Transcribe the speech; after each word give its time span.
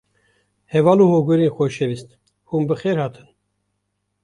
Heval 0.73 0.99
û 1.03 1.05
Hogirên 1.13 1.53
Xoşewîst, 1.55 2.09
hûn 2.49 2.63
bi 2.69 2.75
xêr 2.81 2.97
hatin 3.03 3.27